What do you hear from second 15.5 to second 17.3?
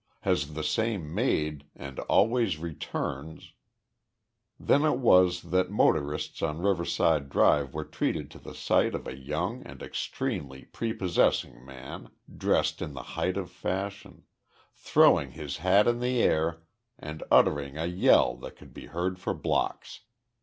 hat in the air and